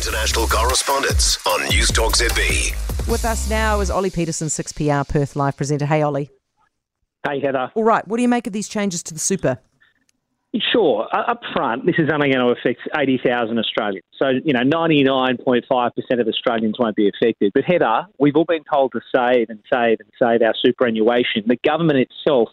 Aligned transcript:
international 0.00 0.46
correspondents 0.46 1.38
on 1.46 1.62
News 1.68 1.90
Talk 1.90 2.14
ZB. 2.14 2.72
With 3.06 3.22
us 3.26 3.50
now 3.50 3.80
is 3.80 3.90
Ollie 3.90 4.08
Peterson, 4.08 4.48
6PR 4.48 5.06
Perth 5.06 5.36
Live 5.36 5.58
presenter. 5.58 5.84
Hey, 5.84 6.00
Ollie. 6.00 6.30
Hey, 7.28 7.38
Heather. 7.38 7.70
All 7.74 7.84
right, 7.84 8.08
what 8.08 8.16
do 8.16 8.22
you 8.22 8.28
make 8.28 8.46
of 8.46 8.54
these 8.54 8.66
changes 8.66 9.02
to 9.02 9.12
the 9.12 9.20
super? 9.20 9.58
Sure. 10.72 11.06
Uh, 11.12 11.30
up 11.30 11.42
front, 11.52 11.84
this 11.84 11.96
is 11.98 12.08
only 12.10 12.32
going 12.32 12.46
to 12.46 12.50
affect 12.58 12.80
80,000 12.98 13.58
Australians. 13.58 14.04
So, 14.16 14.30
you 14.42 14.54
know, 14.54 14.60
99.5% 14.60 15.90
of 16.18 16.26
Australians 16.26 16.76
won't 16.78 16.96
be 16.96 17.10
affected. 17.10 17.52
But, 17.54 17.64
Heather, 17.64 18.06
we've 18.18 18.36
all 18.36 18.46
been 18.46 18.64
told 18.72 18.92
to 18.92 19.00
save 19.14 19.50
and 19.50 19.60
save 19.70 19.98
and 20.00 20.08
save 20.18 20.40
our 20.40 20.54
superannuation. 20.64 21.42
The 21.46 21.58
government 21.62 21.98
itself 21.98 22.48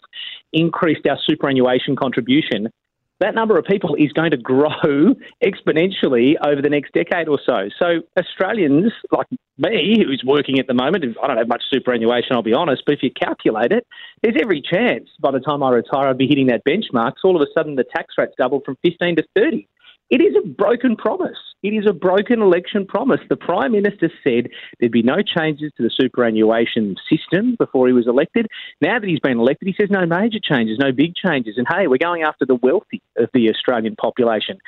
increased 0.51 1.07
our 1.07 1.17
superannuation 1.25 1.95
contribution 1.95 2.73
that 3.19 3.33
number 3.33 3.57
of 3.57 3.65
people 3.65 3.95
is 3.95 4.11
going 4.13 4.31
to 4.31 4.37
grow 4.37 4.69
exponentially 5.43 6.35
over 6.45 6.61
the 6.61 6.69
next 6.69 6.93
decade 6.93 7.27
or 7.27 7.39
so. 7.45 7.69
So 7.79 8.01
Australians 8.17 8.91
like 9.11 9.27
me, 9.57 10.03
who's 10.05 10.23
working 10.25 10.59
at 10.59 10.67
the 10.67 10.73
moment, 10.73 11.03
I 11.21 11.27
don't 11.27 11.37
have 11.37 11.47
much 11.47 11.63
superannuation, 11.71 12.35
I'll 12.35 12.43
be 12.43 12.53
honest, 12.53 12.83
but 12.85 12.93
if 12.93 13.03
you 13.03 13.11
calculate 13.11 13.71
it, 13.71 13.87
there's 14.21 14.35
every 14.39 14.61
chance 14.61 15.09
by 15.19 15.31
the 15.31 15.39
time 15.39 15.63
I 15.63 15.71
retire 15.71 16.07
I'll 16.07 16.13
be 16.13 16.27
hitting 16.27 16.47
that 16.47 16.63
benchmark. 16.65 17.13
So 17.21 17.29
all 17.29 17.35
of 17.35 17.41
a 17.41 17.51
sudden 17.57 17.75
the 17.75 17.83
tax 17.83 18.13
rate's 18.17 18.33
doubled 18.37 18.63
from 18.65 18.77
15 18.83 19.15
to 19.17 19.23
30. 19.35 19.67
It 20.09 20.21
is 20.21 20.35
a 20.41 20.47
broken 20.47 20.95
promise. 20.95 21.37
It 21.63 21.69
is 21.69 21.85
a 21.87 21.93
broken 21.93 22.41
election 22.41 22.85
promise. 22.85 23.19
The 23.29 23.35
Prime 23.35 23.71
Minister 23.71 24.11
said 24.23 24.49
there'd 24.79 24.91
be 24.91 25.01
no 25.01 25.17
changes 25.21 25.71
to 25.77 25.83
the 25.83 25.89
superannuation 25.89 26.95
system 27.09 27.55
before 27.57 27.87
he 27.87 27.93
was 27.93 28.07
elected. 28.07 28.47
Now 28.79 28.99
that 28.99 29.07
he's 29.07 29.19
been 29.19 29.39
elected, 29.39 29.67
he 29.67 29.75
says 29.79 29.89
no 29.89 30.05
major 30.05 30.39
changes, 30.41 30.77
no 30.79 30.91
big 30.91 31.13
changes. 31.15 31.55
And 31.57 31.67
hey, 31.69 31.87
we're 31.87 31.97
going 31.97 32.23
after 32.23 32.45
the 32.45 32.55
wealthy 32.55 33.01
of 33.17 33.29
the 33.33 33.49
Australian 33.49 33.95
population. 33.95 34.59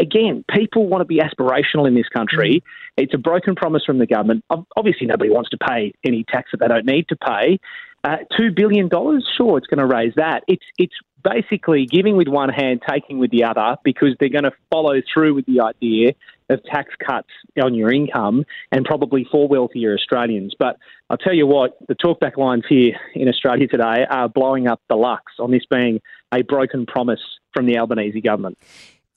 Again, 0.00 0.44
people 0.50 0.86
want 0.88 1.02
to 1.02 1.04
be 1.04 1.18
aspirational 1.20 1.86
in 1.86 1.94
this 1.94 2.08
country. 2.08 2.62
Mm. 2.64 3.02
It's 3.04 3.14
a 3.14 3.18
broken 3.18 3.54
promise 3.54 3.84
from 3.84 3.98
the 3.98 4.06
government. 4.06 4.44
Obviously, 4.76 5.06
nobody 5.06 5.30
wants 5.30 5.50
to 5.50 5.58
pay 5.58 5.92
any 6.04 6.24
tax 6.24 6.50
that 6.52 6.60
they 6.60 6.68
don't 6.68 6.86
need 6.86 7.08
to 7.08 7.16
pay. 7.16 7.60
Uh, 8.04 8.18
Two 8.36 8.50
billion 8.54 8.88
dollars, 8.88 9.26
sure, 9.36 9.58
it's 9.58 9.66
going 9.66 9.78
to 9.78 9.86
raise 9.86 10.14
that. 10.16 10.44
It's 10.46 10.64
it's 10.78 10.94
basically 11.22 11.84
giving 11.84 12.16
with 12.16 12.28
one 12.28 12.48
hand, 12.48 12.80
taking 12.88 13.18
with 13.18 13.30
the 13.30 13.44
other, 13.44 13.76
because 13.84 14.16
they're 14.20 14.28
going 14.28 14.44
to 14.44 14.52
follow 14.70 15.00
through 15.12 15.34
with 15.34 15.46
the 15.46 15.60
idea 15.60 16.12
of 16.48 16.62
tax 16.64 16.94
cuts 17.04 17.28
on 17.62 17.74
your 17.74 17.92
income 17.92 18.44
and 18.72 18.84
probably 18.84 19.26
for 19.30 19.48
wealthier 19.48 19.94
Australians. 19.94 20.54
But 20.58 20.78
I'll 21.10 21.18
tell 21.18 21.34
you 21.34 21.46
what, 21.46 21.76
the 21.88 21.94
talkback 21.94 22.36
lines 22.36 22.64
here 22.68 22.94
in 23.14 23.28
Australia 23.28 23.66
today 23.66 24.06
are 24.08 24.28
blowing 24.28 24.66
up 24.66 24.80
the 24.88 24.96
lux 24.96 25.24
on 25.38 25.50
this 25.50 25.64
being 25.68 26.00
a 26.32 26.42
broken 26.42 26.86
promise 26.86 27.20
from 27.52 27.66
the 27.66 27.78
Albanese 27.78 28.20
government. 28.20 28.56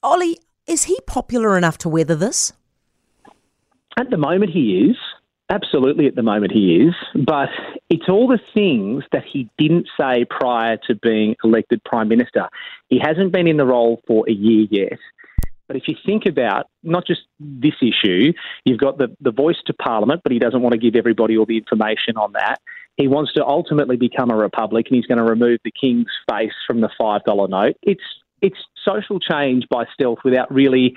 Ollie, 0.02 0.38
is 0.66 0.84
he 0.84 0.98
popular 1.06 1.56
enough 1.56 1.78
to 1.78 1.88
weather 1.88 2.16
this? 2.16 2.52
At 3.98 4.10
the 4.10 4.16
moment, 4.16 4.50
he 4.52 4.88
is. 4.90 4.96
Absolutely, 5.50 6.06
at 6.06 6.14
the 6.14 6.22
moment 6.22 6.50
he 6.52 6.76
is, 6.76 6.94
but 7.26 7.50
it's 7.92 8.08
all 8.08 8.26
the 8.26 8.40
things 8.54 9.04
that 9.12 9.22
he 9.30 9.50
didn't 9.58 9.86
say 10.00 10.24
prior 10.24 10.78
to 10.86 10.94
being 10.94 11.36
elected 11.44 11.84
Prime 11.84 12.08
Minister. 12.08 12.48
He 12.88 12.98
hasn't 12.98 13.32
been 13.32 13.46
in 13.46 13.58
the 13.58 13.66
role 13.66 14.00
for 14.06 14.26
a 14.26 14.32
year 14.32 14.66
yet. 14.70 14.98
But 15.68 15.76
if 15.76 15.82
you 15.88 15.96
think 16.06 16.24
about 16.24 16.68
not 16.82 17.06
just 17.06 17.20
this 17.38 17.74
issue, 17.82 18.32
you've 18.64 18.80
got 18.80 18.96
the, 18.96 19.14
the 19.20 19.30
voice 19.30 19.58
to 19.66 19.74
Parliament, 19.74 20.22
but 20.22 20.32
he 20.32 20.38
doesn't 20.38 20.62
want 20.62 20.72
to 20.72 20.78
give 20.78 20.96
everybody 20.96 21.36
all 21.36 21.44
the 21.44 21.58
information 21.58 22.16
on 22.16 22.32
that. 22.32 22.60
He 22.96 23.08
wants 23.08 23.34
to 23.34 23.44
ultimately 23.44 23.96
become 23.96 24.30
a 24.30 24.36
republic 24.36 24.86
and 24.88 24.96
he's 24.96 25.06
going 25.06 25.18
to 25.18 25.24
remove 25.24 25.58
the 25.62 25.70
king's 25.78 26.10
face 26.30 26.54
from 26.66 26.80
the 26.80 26.88
$5 26.98 27.50
note. 27.50 27.76
It's, 27.82 28.02
it's 28.40 28.58
social 28.88 29.20
change 29.20 29.68
by 29.68 29.84
stealth 29.92 30.20
without 30.24 30.50
really 30.50 30.96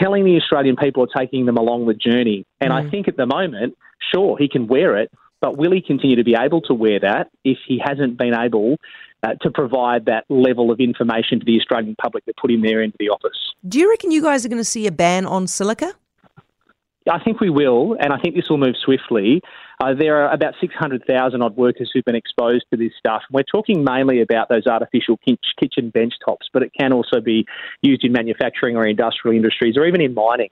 telling 0.00 0.24
the 0.24 0.36
Australian 0.36 0.76
people 0.76 1.02
are 1.02 1.20
taking 1.20 1.46
them 1.46 1.56
along 1.56 1.86
the 1.86 1.94
journey. 1.94 2.46
And 2.60 2.72
mm. 2.72 2.86
I 2.86 2.88
think 2.88 3.08
at 3.08 3.16
the 3.16 3.26
moment, 3.26 3.76
sure, 4.14 4.38
he 4.38 4.48
can 4.48 4.68
wear 4.68 4.96
it, 4.96 5.10
but 5.40 5.56
will 5.56 5.72
he 5.72 5.80
continue 5.80 6.16
to 6.16 6.24
be 6.24 6.34
able 6.38 6.60
to 6.62 6.74
wear 6.74 7.00
that 7.00 7.30
if 7.44 7.58
he 7.66 7.80
hasn't 7.82 8.18
been 8.18 8.34
able 8.34 8.76
uh, 9.22 9.34
to 9.42 9.50
provide 9.50 10.06
that 10.06 10.24
level 10.28 10.70
of 10.70 10.80
information 10.80 11.40
to 11.40 11.44
the 11.44 11.58
Australian 11.58 11.96
public 11.96 12.24
that 12.26 12.36
put 12.36 12.50
him 12.50 12.62
there 12.62 12.82
into 12.82 12.96
the 12.98 13.08
office? 13.08 13.38
Do 13.66 13.78
you 13.78 13.90
reckon 13.90 14.10
you 14.10 14.22
guys 14.22 14.44
are 14.44 14.48
going 14.48 14.58
to 14.58 14.64
see 14.64 14.86
a 14.86 14.92
ban 14.92 15.26
on 15.26 15.46
silica? 15.46 15.94
I 17.10 17.18
think 17.22 17.40
we 17.40 17.48
will, 17.48 17.96
and 17.98 18.12
I 18.12 18.18
think 18.18 18.34
this 18.34 18.48
will 18.50 18.58
move 18.58 18.76
swiftly. 18.84 19.40
Uh, 19.82 19.94
there 19.94 20.22
are 20.22 20.32
about 20.32 20.54
600,000 20.60 21.42
odd 21.42 21.56
workers 21.56 21.90
who've 21.92 22.04
been 22.04 22.14
exposed 22.14 22.66
to 22.70 22.76
this 22.76 22.92
stuff. 22.98 23.22
We're 23.32 23.42
talking 23.42 23.82
mainly 23.82 24.20
about 24.20 24.50
those 24.50 24.66
artificial 24.66 25.18
kitchen 25.58 25.90
bench 25.90 26.14
tops, 26.24 26.48
but 26.52 26.62
it 26.62 26.72
can 26.78 26.92
also 26.92 27.20
be 27.20 27.46
used 27.80 28.04
in 28.04 28.12
manufacturing 28.12 28.76
or 28.76 28.86
industrial 28.86 29.34
industries 29.34 29.76
or 29.78 29.86
even 29.86 30.02
in 30.02 30.12
mining. 30.12 30.50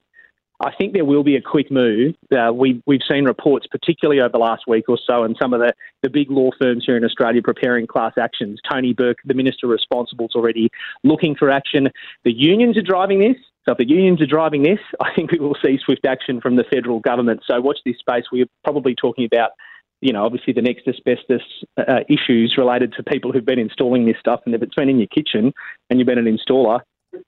I 0.61 0.73
think 0.75 0.93
there 0.93 1.05
will 1.05 1.23
be 1.23 1.37
a 1.37 1.43
quick 1.43 1.71
move. 1.71 2.17
Uh, 2.37 2.53
we, 2.53 2.83
we've 2.85 3.01
seen 3.09 3.25
reports, 3.25 3.67
particularly 3.71 4.21
over 4.21 4.31
the 4.31 4.39
last 4.39 4.65
week 4.67 4.89
or 4.89 4.99
so, 5.07 5.23
and 5.23 5.37
some 5.41 5.55
of 5.55 5.61
the, 5.61 5.73
the 6.03 6.11
big 6.11 6.31
law 6.31 6.51
firms 6.61 6.85
here 6.85 6.97
in 6.97 7.05
Australia 7.05 7.41
preparing 7.43 7.87
class 7.87 8.15
actions. 8.19 8.59
Tony 8.69 8.93
Burke, 8.93 9.19
the 9.25 9.35
minister 9.35 9.69
responsible, 9.69 10.27
is 10.27 10.35
already 10.35 10.69
looking 11.05 11.37
for 11.37 11.51
action. 11.51 11.89
The 12.25 12.33
unions 12.33 12.77
are 12.77 12.83
driving 12.83 13.21
this. 13.21 13.37
So 13.67 13.73
if 13.73 13.79
the 13.79 13.89
unions 13.89 14.21
are 14.21 14.27
driving 14.27 14.63
this, 14.63 14.81
I 15.01 15.15
think 15.15 15.31
we 15.31 15.39
will 15.39 15.57
see 15.65 15.79
swift 15.79 16.05
action 16.05 16.41
from 16.41 16.57
the 16.57 16.65
federal 16.65 16.99
government. 16.99 17.43
So 17.47 17.61
watch 17.61 17.79
this 17.85 17.99
space. 17.99 18.25
We're 18.33 18.47
probably 18.65 18.97
talking 18.97 19.27
about, 19.27 19.51
you 20.01 20.13
know, 20.13 20.25
obviously 20.25 20.55
the 20.55 20.63
next 20.63 20.89
asbestos 20.89 21.43
uh, 21.77 22.01
issues 22.09 22.57
related 22.59 22.95
to 22.95 23.05
people 23.05 23.31
who've 23.31 23.45
been 23.45 23.61
installing 23.61 24.07
this 24.07 24.17
stuff. 24.19 24.41
And 24.45 24.57
if 24.57 24.63
it's 24.63 24.75
been 24.75 24.89
in 24.89 24.99
your 24.99 25.09
kitchen 25.09 25.53
and 25.89 26.01
you've 26.01 26.09
been 26.09 26.19
an 26.19 26.25
installer, 26.25 26.81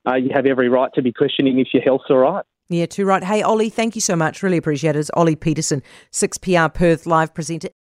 uh, 0.09 0.17
you 0.17 0.31
have 0.35 0.47
every 0.47 0.69
right 0.69 0.93
to 0.95 1.03
be 1.03 1.13
questioning 1.13 1.61
if 1.61 1.69
your 1.73 1.83
health's 1.83 2.11
all 2.11 2.19
right. 2.19 2.45
Yeah, 2.71 2.87
too 2.87 3.05
right. 3.05 3.25
Hey, 3.25 3.43
Ollie, 3.43 3.69
thank 3.69 3.97
you 3.97 4.01
so 4.01 4.15
much. 4.15 4.45
Really 4.45 4.57
appreciate 4.57 4.95
it. 4.95 5.01
It's 5.01 5.11
Ollie 5.15 5.35
Peterson, 5.35 5.83
6PR 6.13 6.73
Perth 6.73 7.05
live 7.05 7.35
presenter. 7.35 7.71